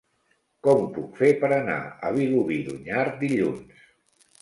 [0.67, 1.77] Com ho puc fer per anar
[2.09, 3.89] a Vilobí d'Onyar dilluns?